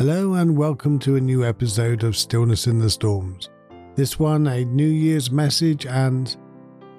[0.00, 3.50] Hello and welcome to a new episode of Stillness in the Storms.
[3.96, 6.34] This one, a New Year's message, and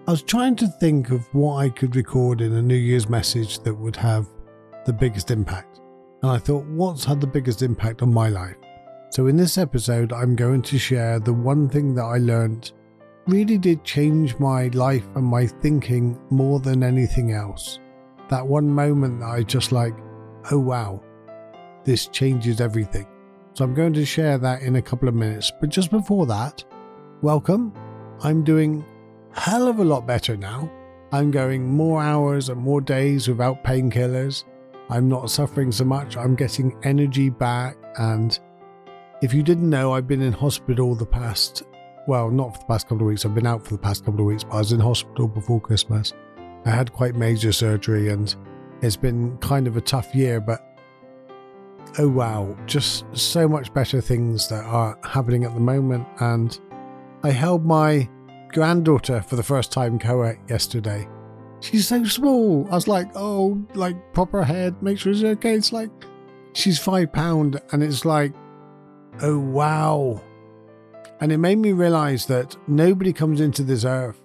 [0.07, 3.57] I was trying to think of what I could record in a New Year's message
[3.61, 4.27] that would have
[4.85, 5.81] the biggest impact.
[6.21, 8.55] And I thought, what's had the biggest impact on my life?
[9.09, 12.71] So, in this episode, I'm going to share the one thing that I learned
[13.25, 17.79] really did change my life and my thinking more than anything else.
[18.29, 19.95] That one moment that I just like,
[20.51, 21.01] oh wow,
[21.83, 23.07] this changes everything.
[23.53, 25.51] So I'm going to share that in a couple of minutes.
[25.59, 26.63] But just before that,
[27.21, 27.73] welcome.
[28.21, 28.85] I'm doing
[29.33, 30.71] hell of a lot better now.
[31.11, 34.45] I'm going more hours and more days without painkillers.
[34.89, 36.15] I'm not suffering so much.
[36.15, 37.77] I'm getting energy back.
[37.97, 38.37] And
[39.21, 41.63] if you didn't know, I've been in hospital the past,
[42.07, 43.25] well, not for the past couple of weeks.
[43.25, 45.59] I've been out for the past couple of weeks, but I was in hospital before
[45.59, 46.13] Christmas.
[46.65, 48.33] I had quite major surgery and
[48.81, 50.65] it's been kind of a tough year, but
[51.99, 56.07] oh wow, just so much better things that are happening at the moment.
[56.19, 56.57] And
[57.23, 58.09] I held my
[58.49, 61.07] granddaughter for the first time co yesterday.
[61.61, 62.67] She's so small.
[62.71, 65.53] I was like, oh, like pop her head, make sure she's okay.
[65.53, 65.91] It's like
[66.53, 68.33] she's five pound, and it's like,
[69.21, 70.21] oh wow.
[71.19, 74.19] And it made me realize that nobody comes into this earth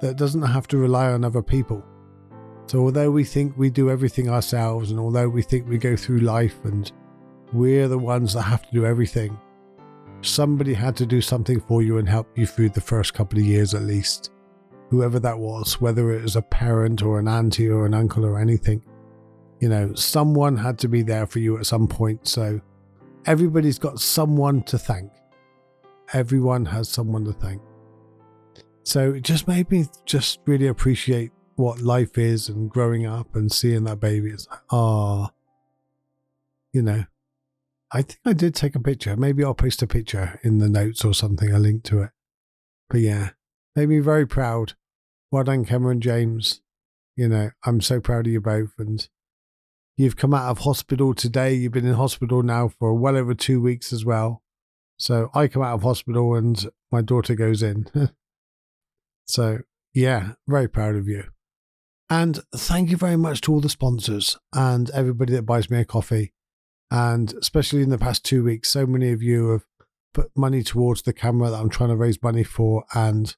[0.00, 1.84] that doesn't have to rely on other people.
[2.70, 6.20] So, although we think we do everything ourselves, and although we think we go through
[6.20, 6.92] life and
[7.52, 9.36] we're the ones that have to do everything,
[10.22, 13.44] somebody had to do something for you and help you through the first couple of
[13.44, 14.30] years at least.
[14.88, 18.38] Whoever that was, whether it was a parent or an auntie or an uncle or
[18.38, 18.84] anything,
[19.58, 22.28] you know, someone had to be there for you at some point.
[22.28, 22.60] So,
[23.26, 25.10] everybody's got someone to thank.
[26.12, 27.62] Everyone has someone to thank.
[28.84, 33.52] So, it just made me just really appreciate what life is and growing up and
[33.52, 34.30] seeing that baby.
[34.30, 35.34] It's like, ah, oh,
[36.72, 37.04] you know,
[37.92, 39.16] I think I did take a picture.
[39.16, 42.10] Maybe I'll post a picture in the notes or something, a link to it.
[42.88, 43.30] But yeah,
[43.76, 44.74] made me very proud.
[45.30, 46.62] Well done, Cameron James.
[47.16, 48.72] You know, I'm so proud of you both.
[48.78, 49.06] And
[49.96, 51.54] you've come out of hospital today.
[51.54, 54.42] You've been in hospital now for well over two weeks as well.
[54.96, 57.86] So I come out of hospital and my daughter goes in.
[59.26, 59.58] so
[59.92, 61.24] yeah, very proud of you.
[62.10, 65.84] And thank you very much to all the sponsors and everybody that buys me a
[65.84, 66.32] coffee.
[66.90, 69.64] And especially in the past two weeks, so many of you have
[70.12, 72.84] put money towards the camera that I'm trying to raise money for.
[72.94, 73.36] And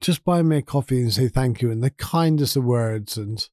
[0.00, 3.16] just buy me a coffee and say thank you in the kindest of words.
[3.16, 3.48] And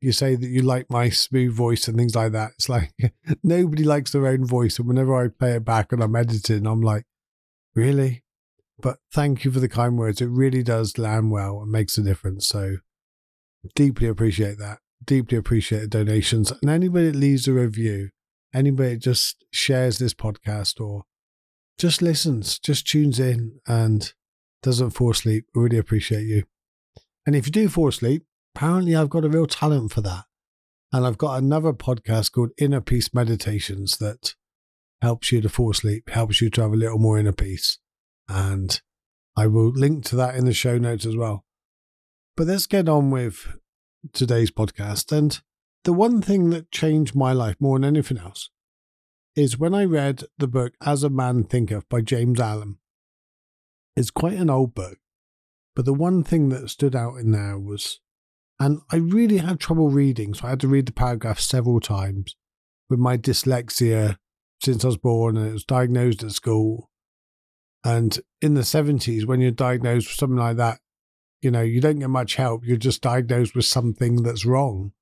[0.00, 2.52] you say that you like my smooth voice and things like that.
[2.52, 2.92] It's like
[3.42, 4.78] nobody likes their own voice.
[4.78, 7.06] And whenever I play it back and I'm editing, I'm like,
[7.74, 8.22] really?
[8.80, 10.20] But thank you for the kind words.
[10.20, 12.46] It really does land well and makes a difference.
[12.46, 12.76] So
[13.74, 14.78] Deeply appreciate that.
[15.04, 16.52] Deeply appreciate donations.
[16.60, 18.10] And anybody that leaves a review,
[18.54, 21.04] anybody that just shares this podcast or
[21.78, 24.12] just listens, just tunes in and
[24.62, 26.44] doesn't fall asleep, really appreciate you.
[27.26, 28.24] And if you do fall asleep,
[28.54, 30.24] apparently I've got a real talent for that.
[30.92, 34.34] And I've got another podcast called Inner Peace Meditations that
[35.02, 37.78] helps you to fall asleep, helps you to have a little more inner peace.
[38.28, 38.80] And
[39.36, 41.44] I will link to that in the show notes as well.
[42.38, 43.58] But let's get on with
[44.12, 45.10] today's podcast.
[45.10, 45.40] And
[45.82, 48.50] the one thing that changed my life more than anything else
[49.34, 52.78] is when I read the book As a Man Thinketh by James Allen.
[53.96, 54.98] It's quite an old book,
[55.74, 57.98] but the one thing that stood out in there was,
[58.60, 62.36] and I really had trouble reading, so I had to read the paragraph several times
[62.88, 64.16] with my dyslexia
[64.62, 66.88] since I was born and it was diagnosed at school.
[67.82, 70.78] And in the 70s, when you're diagnosed with something like that,
[71.40, 72.64] you know, you don't get much help.
[72.64, 74.92] You're just diagnosed with something that's wrong.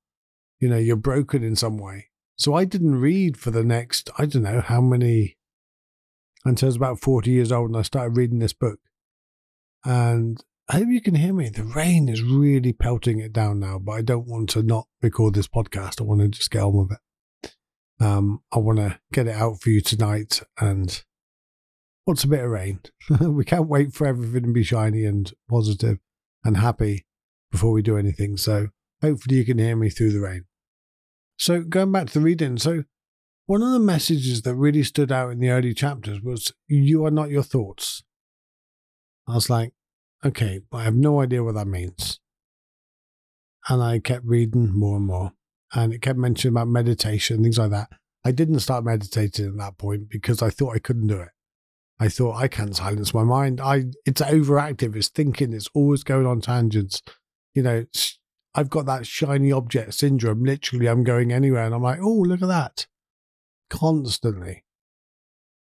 [0.59, 2.07] You know, you're broken in some way.
[2.35, 5.37] So I didn't read for the next, I don't know how many,
[6.45, 8.79] until I was about 40 years old and I started reading this book.
[9.83, 11.49] And I hope you can hear me.
[11.49, 15.33] The rain is really pelting it down now, but I don't want to not record
[15.33, 15.99] this podcast.
[15.99, 17.55] I want to just get on with it.
[17.99, 21.03] Um, I want to get it out for you tonight and
[22.05, 22.81] what's a bit of rain?
[23.19, 25.97] we can't wait for everything to be shiny and positive
[26.47, 27.05] and happy
[27.51, 28.37] before we do anything.
[28.37, 28.69] So
[29.01, 30.45] hopefully you can hear me through the rain.
[31.37, 32.85] So going back to the reading, so
[33.45, 37.11] one of the messages that really stood out in the early chapters was you are
[37.11, 38.03] not your thoughts.
[39.27, 39.73] I was like,
[40.25, 42.19] okay, I have no idea what that means.
[43.69, 45.33] And I kept reading more and more.
[45.73, 47.89] And it kept mentioning about meditation, things like that.
[48.23, 51.29] I didn't start meditating at that point because I thought I couldn't do it.
[51.99, 53.59] I thought I can't silence my mind.
[53.59, 54.95] I it's overactive.
[54.95, 55.53] It's thinking.
[55.53, 57.01] It's always going on tangents.
[57.55, 57.85] You know,
[58.53, 60.43] I've got that shiny object syndrome.
[60.43, 62.85] Literally, I'm going anywhere, and I'm like, oh, look at that.
[63.69, 64.63] constantly.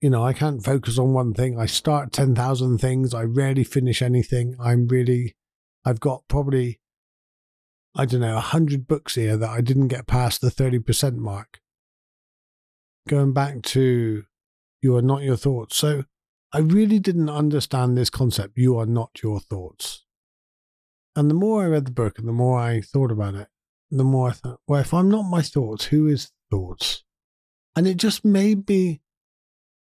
[0.02, 1.60] You know, I can't focus on one thing.
[1.60, 3.14] I start 10,000 things.
[3.14, 4.56] I rarely finish anything.
[4.60, 5.36] I'm really,
[5.84, 6.80] I've got probably,
[7.96, 11.60] I don't know, 100 books here that I didn't get past the 30% mark.
[13.08, 14.24] Going back to
[14.82, 15.78] you are not your thoughts.
[15.78, 16.04] So
[16.56, 18.58] I really didn't understand this concept.
[18.58, 20.06] You are not your thoughts.
[21.14, 23.50] And the more I read the book and the more I thought about it,
[23.92, 27.04] the more I thought, well, if I'm not my thoughts, who is thoughts?
[27.76, 29.02] And it just made me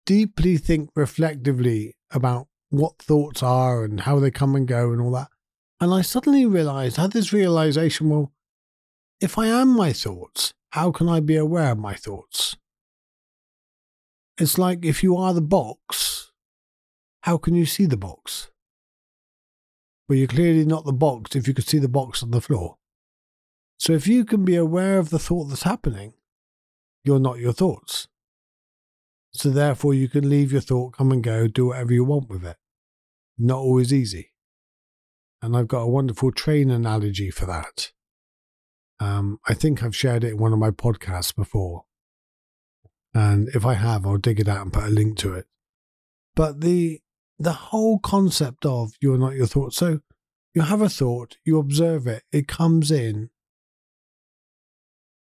[0.06, 5.10] deeply think reflectively about what thoughts are and how they come and go and all
[5.10, 5.28] that.
[5.82, 8.32] And I suddenly realized, had this realization well,
[9.20, 12.56] if I am my thoughts, how can I be aware of my thoughts?
[14.38, 16.30] It's like if you are the box,
[17.24, 18.50] how can you see the box?
[20.06, 22.76] Well, you're clearly not the box if you could see the box on the floor.
[23.78, 26.12] So if you can be aware of the thought that's happening,
[27.02, 28.08] you're not your thoughts.
[29.32, 32.44] So therefore, you can leave your thought, come and go, do whatever you want with
[32.44, 32.58] it.
[33.38, 34.32] Not always easy.
[35.40, 37.90] And I've got a wonderful train analogy for that.
[39.00, 41.84] Um, I think I've shared it in one of my podcasts before.
[43.14, 45.46] And if I have, I'll dig it out and put a link to it.
[46.36, 47.00] But the
[47.38, 49.76] the whole concept of you're not your thoughts.
[49.76, 50.00] So
[50.54, 53.30] you have a thought, you observe it, it comes in,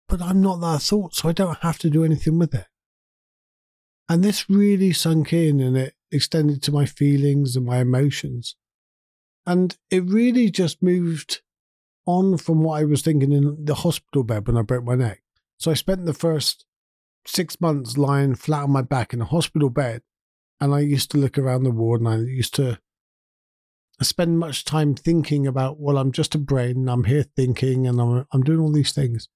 [0.09, 2.67] but I'm not that thought, so I don't have to do anything with it.
[4.09, 8.57] And this really sunk in and it extended to my feelings and my emotions.
[9.45, 11.41] And it really just moved
[12.05, 15.21] on from what I was thinking in the hospital bed when I broke my neck.
[15.57, 16.65] So I spent the first
[17.25, 20.01] six months lying flat on my back in a hospital bed.
[20.61, 22.79] And I used to look around the ward and I used to
[24.01, 27.99] spend much time thinking about, well, I'm just a brain and I'm here thinking and
[27.99, 29.27] I'm, I'm doing all these things.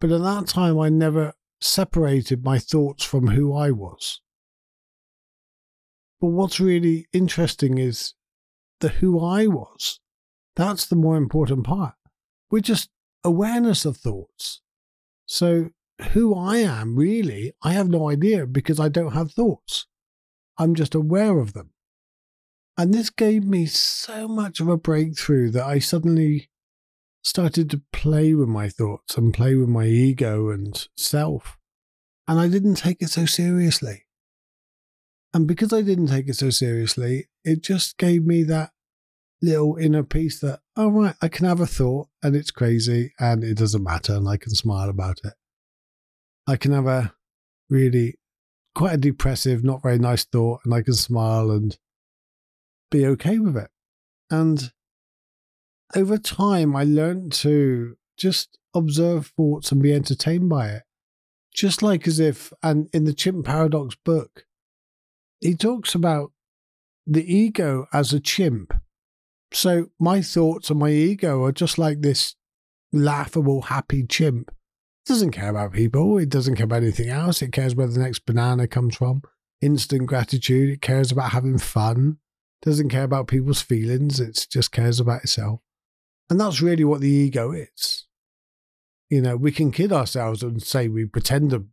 [0.00, 4.20] But at that time, I never separated my thoughts from who I was.
[6.20, 8.14] But what's really interesting is
[8.80, 10.00] the who I was.
[10.54, 11.94] That's the more important part.
[12.50, 12.90] We're just
[13.24, 14.60] awareness of thoughts.
[15.26, 15.70] So,
[16.12, 19.86] who I am really, I have no idea because I don't have thoughts.
[20.58, 21.70] I'm just aware of them.
[22.76, 26.50] And this gave me so much of a breakthrough that I suddenly
[27.22, 31.56] started to play with my thoughts and play with my ego and self.
[32.26, 34.04] And I didn't take it so seriously.
[35.34, 38.70] And because I didn't take it so seriously, it just gave me that
[39.42, 43.44] little inner peace that, oh, right, I can have a thought and it's crazy and
[43.44, 45.34] it doesn't matter and I can smile about it.
[46.46, 47.14] I can have a
[47.68, 48.17] really
[48.78, 51.76] quite a depressive, not very nice thought and I can smile and
[52.92, 53.70] be okay with it.
[54.30, 54.72] And
[55.96, 60.82] over time, I learned to just observe thoughts and be entertained by it.
[61.52, 64.44] Just like as if, and in the Chimp Paradox book,
[65.40, 66.30] he talks about
[67.04, 68.72] the ego as a chimp.
[69.52, 72.36] So my thoughts and my ego are just like this
[72.92, 74.52] laughable, happy chimp.
[75.08, 76.18] It doesn't care about people.
[76.18, 77.40] It doesn't care about anything else.
[77.40, 79.22] It cares where the next banana comes from.
[79.62, 80.68] Instant gratitude.
[80.68, 82.18] It cares about having fun.
[82.60, 84.20] Doesn't care about people's feelings.
[84.20, 85.60] It just cares about itself.
[86.28, 88.06] And that's really what the ego is.
[89.08, 91.64] You know, we can kid ourselves and say we pretend to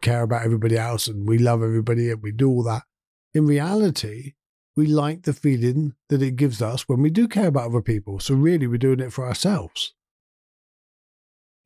[0.00, 2.84] care about everybody else and we love everybody and we do all that.
[3.34, 4.34] In reality,
[4.76, 8.20] we like the feeling that it gives us when we do care about other people.
[8.20, 9.94] So, really, we're doing it for ourselves.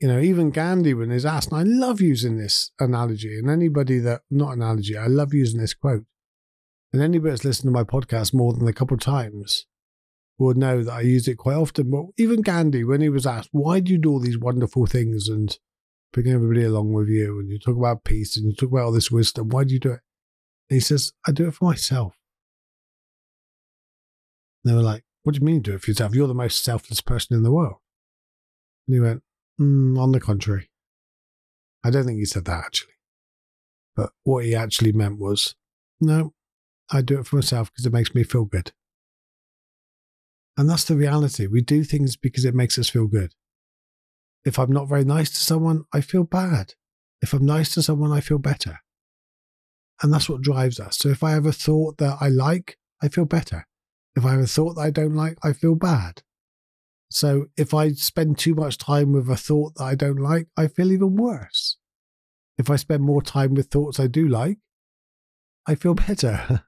[0.00, 3.98] You know, even Gandhi, when he's asked, and I love using this analogy, and anybody
[4.00, 6.04] that, not analogy, I love using this quote.
[6.92, 9.66] And anybody that's listened to my podcast more than a couple of times
[10.38, 11.90] will know that I use it quite often.
[11.90, 15.28] But even Gandhi, when he was asked, why do you do all these wonderful things
[15.28, 15.58] and
[16.12, 18.92] bring everybody along with you, and you talk about peace and you talk about all
[18.92, 20.00] this wisdom, why do you do it?
[20.68, 22.16] And he says, I do it for myself.
[24.64, 26.14] And they were like, What do you mean you do it for yourself?
[26.14, 27.76] You're the most selfless person in the world.
[28.86, 29.22] And he went,
[29.60, 30.70] mm, On the contrary.
[31.84, 32.92] I don't think he said that actually.
[33.94, 35.54] But what he actually meant was,
[36.00, 36.34] No,
[36.90, 38.72] I do it for myself because it makes me feel good.
[40.56, 41.46] And that's the reality.
[41.46, 43.34] We do things because it makes us feel good.
[44.44, 46.74] If I'm not very nice to someone, I feel bad.
[47.20, 48.80] If I'm nice to someone, I feel better.
[50.02, 50.98] And that's what drives us.
[50.98, 53.66] So if I have a thought that I like, I feel better.
[54.14, 56.22] If I have a thought that I don't like, I feel bad.
[57.10, 60.66] So if I spend too much time with a thought that I don't like, I
[60.68, 61.76] feel even worse.
[62.58, 64.58] If I spend more time with thoughts I do like,
[65.66, 66.64] I feel better.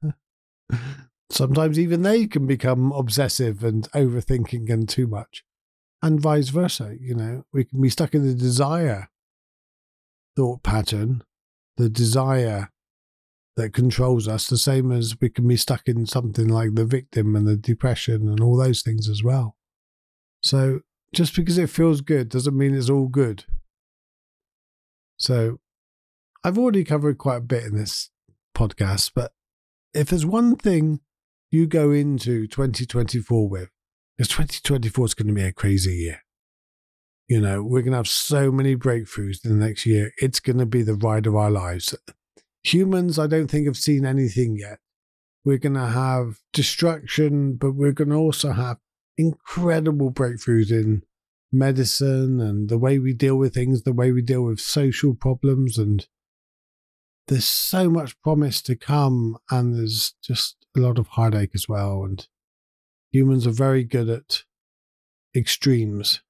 [1.30, 5.44] Sometimes even they can become obsessive and overthinking and too much.
[6.02, 9.08] And vice versa, you know, we can be stuck in the desire
[10.36, 11.22] thought pattern
[11.78, 12.70] the desire
[13.56, 17.34] that controls us, the same as we can be stuck in something like the victim
[17.34, 19.56] and the depression and all those things as well.
[20.48, 20.80] So
[21.14, 23.44] just because it feels good doesn't mean it's all good.
[25.18, 25.58] So
[26.42, 28.08] I've already covered quite a bit in this
[28.56, 29.32] podcast, but
[29.92, 31.00] if there's one thing
[31.50, 33.68] you go into 2024 with,
[34.16, 36.22] because 2024 is going to be a crazy year.
[37.26, 40.12] You know, we're going to have so many breakthroughs in the next year.
[40.16, 41.94] It's going to be the ride of our lives.
[42.62, 44.78] Humans, I don't think, have seen anything yet.
[45.44, 48.78] We're going to have destruction, but we're going to also have
[49.18, 51.02] incredible breakthroughs in
[51.52, 55.76] medicine and the way we deal with things, the way we deal with social problems.
[55.76, 56.06] And
[57.26, 62.04] there's so much promise to come, and there's just a lot of heartache as well.
[62.04, 62.26] And
[63.10, 64.44] humans are very good at
[65.34, 66.22] extremes.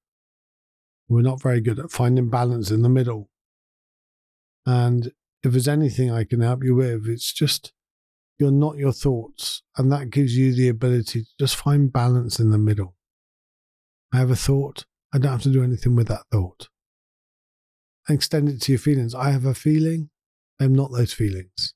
[1.07, 3.29] We're not very good at finding balance in the middle.
[4.65, 7.71] And if there's anything I can help you with, it's just
[8.39, 9.63] you're not your thoughts.
[9.77, 12.95] And that gives you the ability to just find balance in the middle.
[14.13, 14.85] I have a thought.
[15.13, 16.69] I don't have to do anything with that thought.
[18.07, 19.13] extend it to your feelings.
[19.13, 20.09] I have a feeling.
[20.59, 21.73] I'm not those feelings.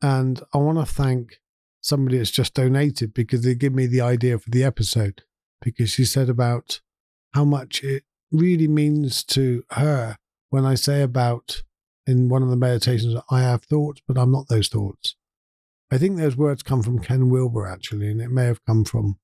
[0.00, 1.40] And I want to thank
[1.80, 5.22] somebody that's just donated because they give me the idea for the episode.
[5.60, 6.80] Because she said about
[7.34, 10.16] how much it really means to her
[10.50, 11.62] when I say about
[12.06, 15.16] in one of the meditations, I have thoughts, but I'm not those thoughts.
[15.90, 19.18] I think those words come from Ken Wilber, actually, and it may have come from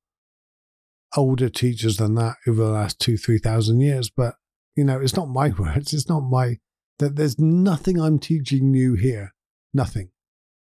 [1.17, 4.11] older teachers than that over the last two, 3,000 years.
[4.11, 4.35] But,
[4.77, 5.93] you know, it's not my words.
[5.93, 6.59] It's not my,
[6.99, 9.35] that there's nothing I'm teaching new here.
[9.73, 10.11] Nothing.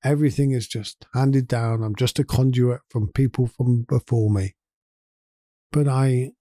[0.03, 1.83] Everything is just handed down.
[1.83, 4.55] I'm just a conduit from people from before me.
[5.73, 6.33] But I,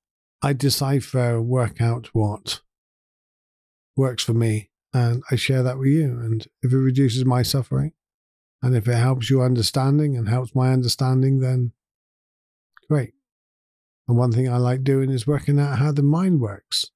[0.42, 2.62] I decipher, work out what
[3.96, 6.20] works for me and I share that with you.
[6.20, 7.94] And if it reduces my suffering,
[8.62, 11.74] and if it helps your understanding and helps my understanding, then
[12.90, 13.14] great.
[14.08, 16.92] And one thing I like doing is working out how the mind works.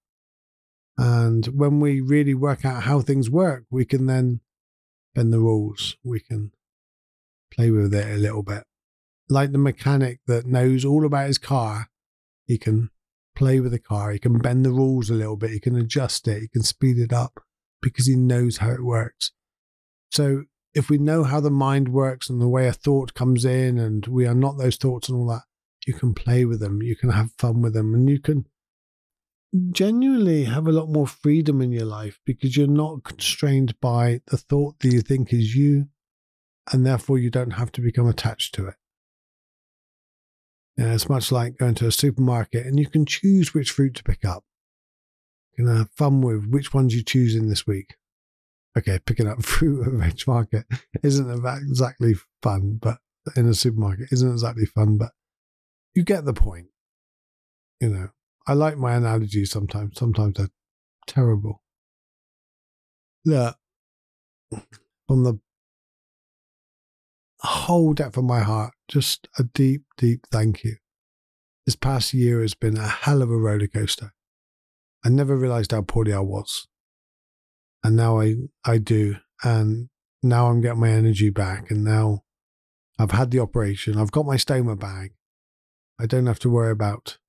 [0.98, 4.42] And when we really work out how things work, we can then
[5.14, 5.98] bend the rules.
[6.04, 6.52] We can
[7.54, 8.64] play with it a little bit.
[9.30, 11.90] Like the mechanic that knows all about his car,
[12.46, 12.92] he can
[13.36, 16.28] play with the car, he can bend the rules a little bit, he can adjust
[16.28, 17.42] it, he can speed it up
[17.82, 19.32] because he knows how it works.
[20.12, 20.44] So
[20.74, 24.06] if we know how the mind works and the way a thought comes in and
[24.08, 25.44] we are not those thoughts and all that,
[25.86, 28.46] you can play with them, you can have fun with them, and you can
[29.72, 34.38] genuinely have a lot more freedom in your life because you're not constrained by the
[34.38, 35.88] thought that you think is you,
[36.72, 38.76] and therefore you don't have to become attached to it.
[40.76, 43.96] You know, it's much like going to a supermarket and you can choose which fruit
[43.96, 44.44] to pick up
[45.58, 47.96] can have fun with which ones you choose in this week.
[48.78, 50.66] Okay, picking up fruit at a veg market
[51.04, 53.00] isn't exactly fun, but
[53.36, 55.12] in a supermarket isn't exactly fun, but
[55.94, 56.68] you get the point.
[57.80, 58.10] You know,
[58.48, 59.98] I like my analogies sometimes.
[59.98, 60.50] Sometimes they're
[61.06, 61.62] terrible.
[63.26, 63.58] Look,
[65.08, 65.40] from the
[67.42, 70.78] whole depth of my heart, just a deep, deep thank you.
[71.66, 74.14] This past year has been a hell of a roller coaster.
[75.08, 76.68] I never realized how poorly I was.
[77.82, 78.36] And now I,
[78.66, 79.16] I do.
[79.42, 79.88] And
[80.22, 81.72] now I'm getting my energy back.
[81.72, 82.24] And now
[83.00, 83.98] I've had the operation.
[83.98, 85.14] I've got my stoma bag.
[85.98, 87.20] I don't have to worry about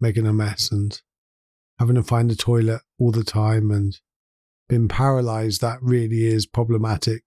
[0.00, 1.02] making a mess and
[1.78, 4.00] having to find the toilet all the time and
[4.66, 5.60] being paralyzed.
[5.60, 7.24] That really is problematic.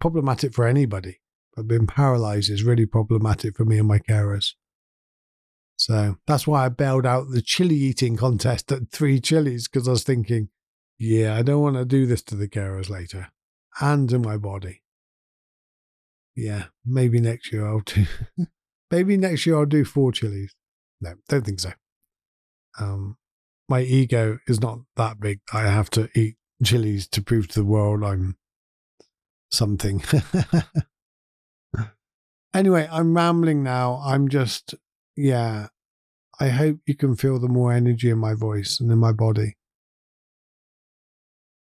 [0.00, 1.20] Problematic for anybody,
[1.54, 4.54] but being paralyzed is really problematic for me and my carers.
[5.76, 9.92] So that's why I bailed out the chili eating contest at three chilies because I
[9.92, 10.48] was thinking,
[10.98, 13.28] yeah, I don't want to do this to the carers later
[13.80, 14.82] and to my body.
[16.36, 18.06] Yeah, maybe next year I'll do.
[18.90, 20.54] maybe next year I'll do four chilies.
[21.00, 21.72] No, don't think so.
[22.78, 23.16] Um,
[23.68, 25.40] my ego is not that big.
[25.52, 28.36] I have to eat chilies to prove to the world I'm
[29.50, 30.02] something.
[32.54, 34.00] anyway, I'm rambling now.
[34.04, 34.74] I'm just
[35.16, 35.68] yeah,
[36.40, 39.56] I hope you can feel the more energy in my voice and in my body.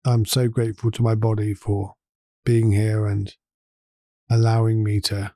[0.06, 1.96] I'm so grateful to my body for
[2.46, 3.34] being here and
[4.30, 5.34] allowing me to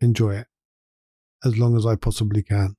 [0.00, 0.46] enjoy it
[1.44, 2.76] as long as I possibly can.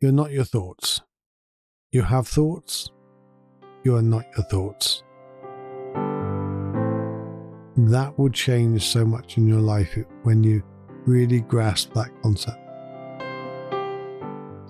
[0.00, 1.00] You're not your thoughts.
[1.90, 2.90] You have thoughts.
[3.84, 5.02] You are not your thoughts.
[7.76, 10.62] That would change so much in your life when you
[11.06, 12.58] really grasp that concept.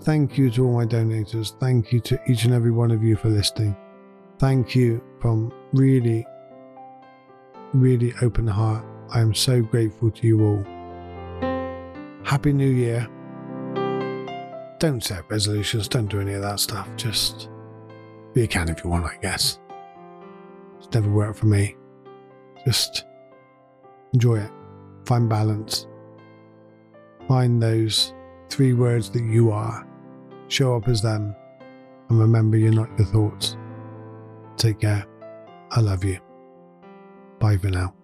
[0.02, 1.56] Thank you to all my donors.
[1.58, 3.76] Thank you to each and every one of you for listening.
[4.38, 6.24] Thank you from really,
[7.72, 8.84] really open heart.
[9.10, 10.64] I am so grateful to you all.
[12.22, 13.08] Happy New Year.
[14.78, 16.88] Don't set resolutions, don't do any of that stuff.
[16.96, 17.48] Just
[18.34, 19.58] you can if you want, I guess.
[20.78, 21.74] It's never worked for me.
[22.66, 23.06] Just
[24.12, 24.50] enjoy it.
[25.06, 25.86] Find balance.
[27.28, 28.14] Find those
[28.48, 29.86] three words that you are.
[30.48, 31.34] Show up as them.
[32.08, 33.56] And remember, you're not your thoughts.
[34.56, 35.04] Take care.
[35.72, 36.20] I love you.
[37.40, 37.95] Bye for now.